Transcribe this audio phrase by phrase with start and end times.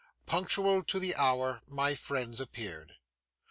[0.25, 2.93] Punctual to the hour, my friends appeared.